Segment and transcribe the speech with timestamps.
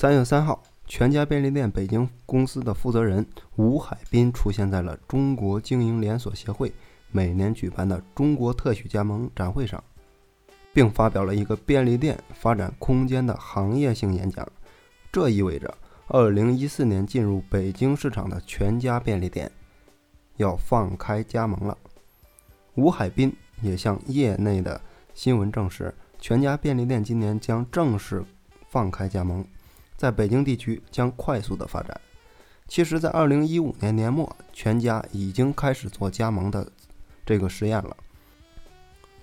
[0.00, 3.26] 三月三号，全家便利店北京公司的负责人
[3.56, 6.72] 吴海滨出现在了中国经营连锁协会
[7.10, 9.82] 每年举办的中国特许加盟展会上，
[10.72, 14.48] 并发表了一个便利店发展空间的行业性演讲。
[15.10, 15.76] 这意味着，
[16.06, 19.50] 二零一四年进入北京市场的全家便利店
[20.36, 21.76] 要放开加盟了。
[22.76, 24.80] 吴海滨也向业内的
[25.12, 28.22] 新闻证实，全家便利店今年将正式
[28.68, 29.44] 放开加盟。
[29.98, 32.00] 在北京地区将快速的发展。
[32.68, 36.70] 其实，在二零一五年年末，全家已经开始做加盟的
[37.26, 37.96] 这个实验了。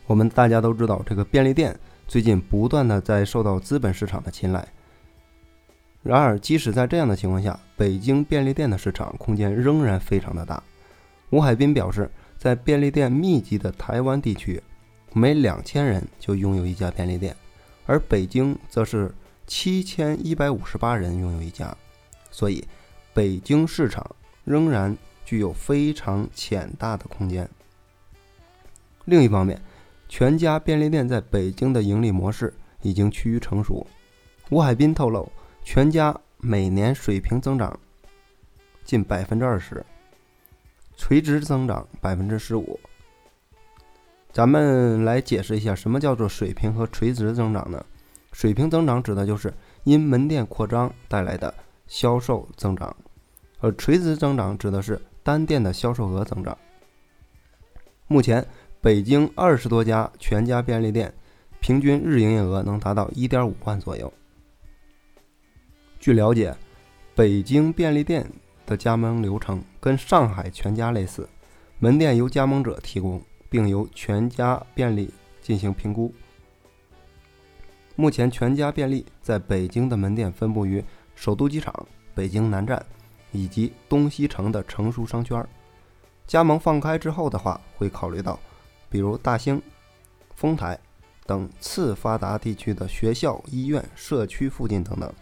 [0.05, 4.67] 我们大家都知道，这个便利店最近不断的在受到资本市场的青睐。
[6.03, 10.62] 然而，即使在这样的情况下，北京便利店的市场空间仍然非常的大。
[11.29, 14.62] 吴海滨表示，在便利店密集的台湾地区，
[15.13, 17.34] 每两千人就拥有一家便利店，
[17.85, 19.13] 而北京则是。
[19.48, 21.76] 七千一百五十八人拥有一家，
[22.32, 22.65] 所以
[23.13, 27.49] 北京市场仍然具有非常潜大的空间。
[29.05, 29.62] 另一方面，
[30.10, 33.85] 全家便利店在北京的盈利模式已经趋于成熟。
[34.49, 35.32] 吴海滨透露，
[35.63, 37.79] 全家每年水平增长
[38.84, 39.85] 近百分之二十，
[40.96, 42.79] 垂直增长百分之十五。
[44.32, 47.85] 咱们来解释一下，什么叫做水平和垂直增长呢？
[48.36, 49.54] 水平增长指的就是
[49.86, 51.55] 因门店扩张带来的
[51.88, 52.94] 销售增长，
[53.62, 56.58] 而垂直增长指的是单店的销售额增长。
[58.08, 58.46] 目前，
[58.82, 61.13] 北京二十多家全家便利店
[61.62, 64.12] 平均日营业额能达到一点五万左右。
[65.97, 66.53] 据了解，
[67.16, 68.30] 北京便利店
[68.66, 71.25] 的加盟流程跟上海全家类似，
[71.80, 75.09] 门店由加盟者提供，并由全家便利
[75.41, 76.13] 进行评估。
[77.97, 80.83] 目前，全家便利在北京的门店分布于
[81.16, 81.73] 首都机场、
[82.13, 82.85] 北京南站
[83.31, 85.45] 以及东西城的成熟商圈。
[86.28, 88.38] 加盟放开之后的话，会考虑到
[88.89, 89.61] 比如大兴、
[90.35, 90.78] 丰台
[91.25, 95.13] 等次发达地区的学校、医院、社区附近等等。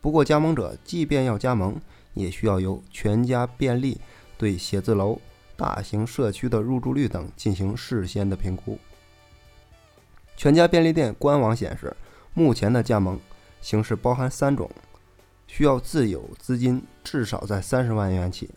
[0.00, 1.74] 不过，加盟者即便要加盟，
[2.14, 4.00] 也需要由全家便利
[4.38, 5.20] 对写字楼、
[5.56, 8.78] 大型社区的入住率等进行事先的评估。
[10.36, 11.96] 全家便利店官网显示，
[12.34, 13.18] 目前的加盟
[13.62, 14.70] 形式包含三种，
[15.46, 18.50] 需要自有资金至少在三十万元起。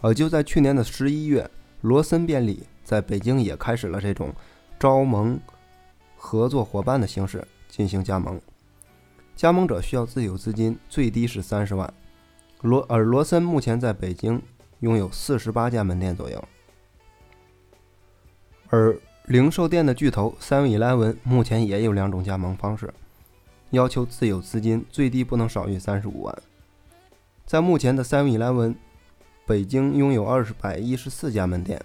[0.00, 1.48] 而就在去年的十一月，
[1.82, 4.34] 罗森便利在北京也开始了这种
[4.80, 5.38] 招盟
[6.16, 8.40] 合作伙伴的形式进行加盟，
[9.36, 11.94] 加盟者需要自有资金最低是三十万。
[12.62, 14.42] 罗而罗森目前在北京
[14.80, 16.44] 拥有四十八家门店左右，
[18.68, 18.98] 而。
[19.26, 22.92] 零售店的巨头 Seven Eleven 目前也有两种加盟方式，
[23.70, 26.42] 要求自有资金最低不能少于三十五万。
[27.46, 28.74] 在目前的 Seven Eleven，
[29.46, 31.82] 北京拥有二十百一十四家门店，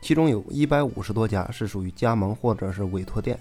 [0.00, 3.36] 其中有一百五十多家是属于加盟或者是委托店。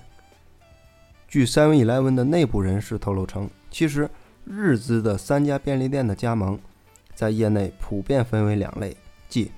[1.27, 4.09] 据 Seven Eleven 的内部人士透露称，其实
[4.45, 6.59] 日资的三家便利店的加盟，
[7.13, 8.97] 在业内普遍分为两类，
[9.29, 9.51] 即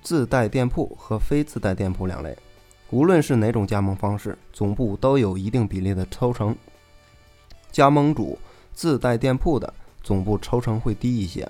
[0.00, 2.38] 自带店铺和非自带店铺两类。
[2.90, 6.56] 无论是哪种加盟方式，总部都有一定比例的抽成。
[7.70, 8.38] 加盟主
[8.72, 9.72] 自带店铺的
[10.02, 11.46] 总部抽成会低一些，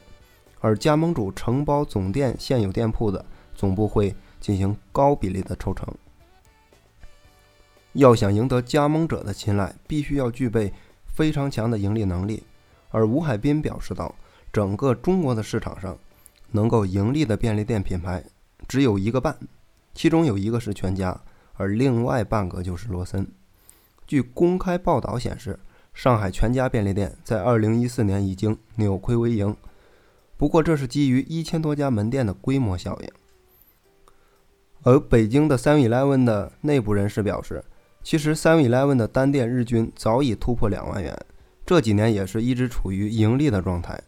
[0.61, 5.87] 而加盟主承包总店现有店铺的总部会进行高比例的抽成。
[7.93, 10.73] 要想赢得加盟者的青睐，必须要具备
[11.07, 12.43] 非常强的盈利能力。
[12.91, 14.15] 而吴海滨表示道
[14.53, 15.97] ：“整个中国的市场上，
[16.51, 18.25] 能够盈利的便利店品牌
[18.67, 19.37] 只有一个半。”
[19.95, 21.19] 其中有一个是全家，
[21.59, 23.27] 而另外半个就是罗森。
[24.07, 25.59] 据公开报道显示，
[25.93, 29.55] 上海全家便利店在2014年已经扭亏为盈。
[30.39, 33.09] 不过，这是基于一千多家门店的规模效应。
[34.85, 37.63] 而北京的 Seven Eleven 的内部人士表示，
[38.03, 41.15] 其实 Seven Eleven 的单店日均早已突破两万元，
[41.67, 44.01] 这几年也是一直处于盈利的状态。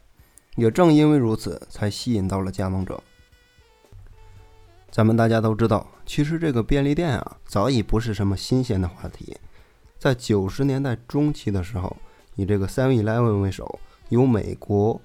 [0.54, 3.02] 也正因为如此，才吸引到了加盟者。
[4.90, 9.36] 咱们大家都知道，其实这个便利店啊，早已不是什么新鲜的话题。
[9.98, 11.96] 在九十年代中期的时候，
[12.34, 13.78] 以这个 Seven Eleven 为首，
[14.08, 15.00] 由美国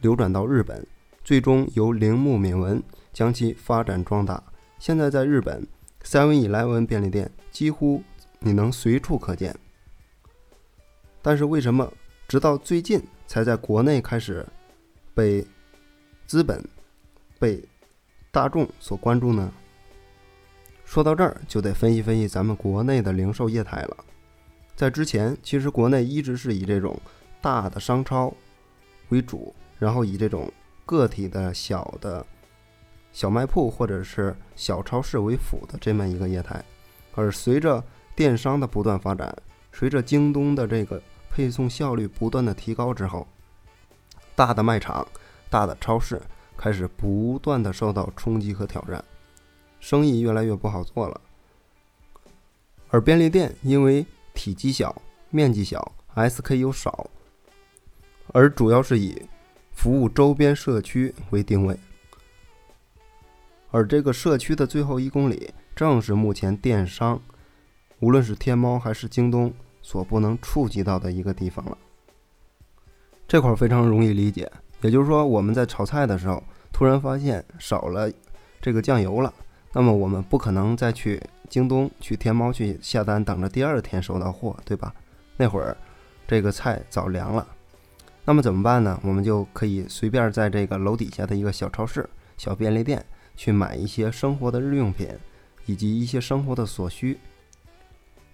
[0.00, 0.86] 流转到日本，
[1.24, 2.80] 最终由铃木敏文
[3.12, 4.40] 将其发展壮大。
[4.78, 5.66] 现在在日本
[6.04, 8.00] ，Seven Eleven 便利店几乎
[8.38, 9.52] 你能随处可见。
[11.20, 11.92] 但是为什么
[12.28, 14.46] 直到最近才在国内开始
[15.14, 15.44] 被
[16.28, 16.64] 资本
[17.40, 17.60] 被？
[18.32, 19.52] 大众所关注呢？
[20.86, 23.96] 说到这儿，就得分析分析咱们国内的零售业态了。
[24.74, 26.98] 在之前，其实国内一直是以这种
[27.42, 28.32] 大的商超
[29.10, 30.50] 为主，然后以这种
[30.86, 32.24] 个体的小的
[33.12, 36.64] 小卖铺或者是小超市为辅的这么一个业态。
[37.14, 37.84] 而随着
[38.16, 39.36] 电商的不断发展，
[39.74, 43.28] 随着京东的这个配送效率不断的提高之后，
[44.34, 45.06] 大的卖场、
[45.50, 46.18] 大的超市
[46.56, 49.04] 开始不断的受到冲击和挑战，
[49.80, 51.20] 生意越来越不好做了。
[52.90, 54.04] 而便利店因为
[54.34, 55.00] 体积小、
[55.30, 57.08] 面积小、SKU 少，
[58.28, 59.20] 而主要是以
[59.72, 61.78] 服务周边社区为定位，
[63.70, 67.20] 而这个社区的最后一公里，正是目前电商，
[68.00, 71.78] 无论是天猫还是京东所不能触及到的一个地方了。
[73.26, 74.52] 这块非常容易理解，
[74.82, 76.42] 也就是说，我们在炒菜的时候，
[76.72, 78.10] 突然发现少了
[78.60, 79.32] 这个酱油了，
[79.72, 81.22] 那么我们不可能再去。
[81.48, 84.94] 京东去天猫去下单，等着第二天收到货，对吧？
[85.36, 85.76] 那会儿
[86.26, 87.46] 这个菜早凉了，
[88.24, 88.98] 那么怎么办呢？
[89.02, 92.08] 我们就可以随便在这个楼底下的一个小超市、
[92.38, 93.04] 小便利店
[93.36, 95.10] 去买一些生活的日用品，
[95.66, 97.18] 以及一些生活的所需。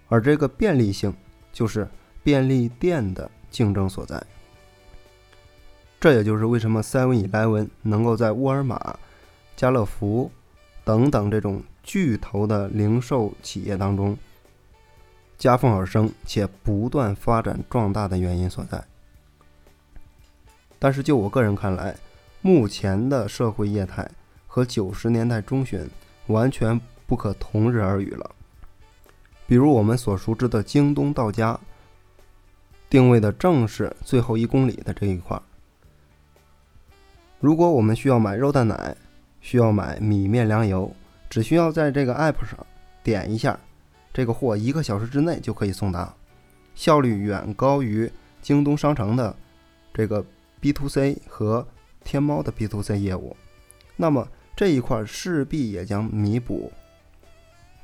[0.07, 1.13] 而这个便利性
[1.51, 1.85] 就是
[2.23, 4.23] 便利店的竞争所在。
[5.99, 8.97] 这也就是为什么 Seven Eleven 能够在沃尔玛、
[9.55, 10.31] 家乐福
[10.83, 11.61] 等等这种。
[11.81, 14.15] 巨头的零售企业当中
[15.39, 18.83] 夹缝而生且不断发展壮大的原因所在。
[20.77, 21.95] 但是就我个人看来，
[22.43, 24.07] 目前的社会业态
[24.45, 25.89] 和九十年代中旬
[26.27, 28.29] 完全不可同日而语了。
[29.47, 31.59] 比如我们所熟知的京东到家，
[32.87, 35.41] 定位的正是最后一公里的这一块。
[37.39, 38.95] 如果我们需要买肉蛋奶，
[39.39, 40.91] 需要买米面粮油。
[41.29, 42.57] 只需要在这个 app 上
[43.03, 43.57] 点一下，
[44.11, 46.11] 这个货一个小时之内就可以送达，
[46.73, 49.35] 效率远高于京东商城的
[49.93, 50.25] 这个
[50.59, 51.65] B to C 和
[52.03, 53.37] 天猫的 B to C 业务。
[53.95, 56.73] 那么这一块势必也将弥补，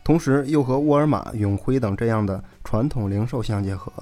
[0.04, 3.94] 同时又和沃尔玛、永辉等这样的传统零售相结合，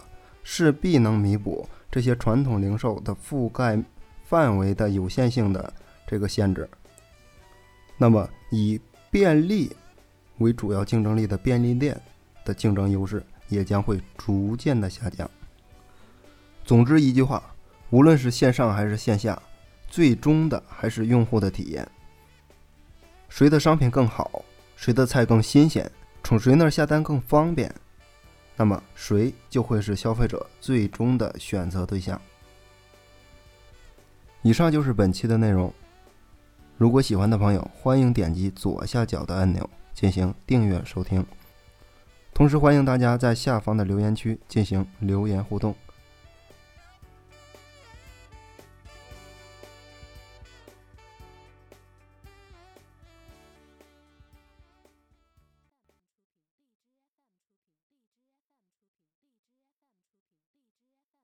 [0.41, 3.77] 势必能弥补这些传统零售的覆盖
[4.33, 5.71] 范围的有限性的
[6.07, 6.67] 这个限制。
[7.99, 8.81] 那么以
[9.11, 9.71] 便利
[10.39, 12.01] 为主要竞争力的便利店
[12.43, 15.29] 的竞争优势也将会逐渐的下降。
[16.65, 17.43] 总之一句话，
[17.91, 19.39] 无论是线上还是线下，
[19.87, 21.87] 最终的还是用户的体验。
[23.29, 24.43] 谁的商品更好，
[24.75, 25.87] 谁的菜更新鲜，
[26.23, 27.71] 从谁那儿下单更方便，
[28.55, 32.19] 那么谁就会是消费者最终的选择对象。
[34.43, 35.73] 以上就是本期的内容。
[36.77, 41.25] 如果喜欢的朋友，欢迎点击左下角的按钮进行订阅收听。
[42.33, 45.73] 同时，欢迎大家在下方的留言区进行留言互动。